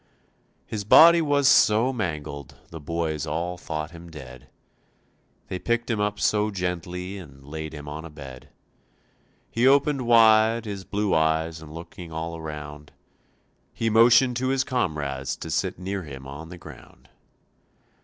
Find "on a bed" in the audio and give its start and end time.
7.87-8.49